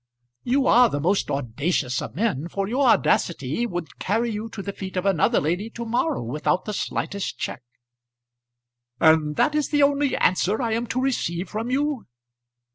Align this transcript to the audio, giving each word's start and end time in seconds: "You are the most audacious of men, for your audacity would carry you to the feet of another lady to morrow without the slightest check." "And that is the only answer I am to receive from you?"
"You 0.41 0.65
are 0.65 0.89
the 0.89 0.99
most 0.99 1.29
audacious 1.29 2.01
of 2.01 2.15
men, 2.15 2.47
for 2.47 2.67
your 2.67 2.87
audacity 2.87 3.67
would 3.67 3.99
carry 3.99 4.31
you 4.31 4.49
to 4.49 4.63
the 4.63 4.73
feet 4.73 4.97
of 4.97 5.05
another 5.05 5.39
lady 5.39 5.69
to 5.69 5.85
morrow 5.85 6.23
without 6.23 6.65
the 6.65 6.73
slightest 6.73 7.37
check." 7.37 7.61
"And 8.99 9.35
that 9.35 9.53
is 9.53 9.69
the 9.69 9.83
only 9.83 10.17
answer 10.17 10.59
I 10.59 10.71
am 10.73 10.87
to 10.87 10.99
receive 11.01 11.49
from 11.51 11.69
you?" 11.69 12.07